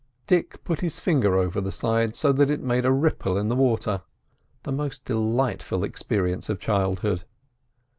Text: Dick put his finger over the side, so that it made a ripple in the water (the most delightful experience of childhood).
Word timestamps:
Dick 0.25 0.63
put 0.63 0.81
his 0.81 0.99
finger 0.99 1.37
over 1.37 1.61
the 1.61 1.71
side, 1.71 2.15
so 2.15 2.33
that 2.33 2.49
it 2.49 2.63
made 2.63 2.85
a 2.85 2.91
ripple 2.91 3.37
in 3.37 3.49
the 3.49 3.55
water 3.55 4.01
(the 4.63 4.71
most 4.71 5.05
delightful 5.05 5.83
experience 5.83 6.49
of 6.49 6.59
childhood). 6.59 7.23